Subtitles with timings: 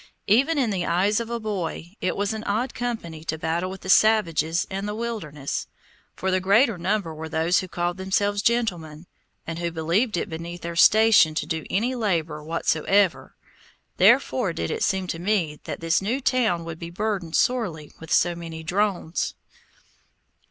[0.25, 3.81] Even in the eyes of a boy, it was an odd company to battle with
[3.81, 5.67] the savages and the wilderness,
[6.15, 9.05] for the greater number were those who called themselves gentlemen,
[9.45, 13.35] and who believed it beneath their station to do any labor whatsoever,
[13.97, 18.11] therefore did it seem to me that this new town would be burdened sorely with
[18.11, 19.35] so many drones.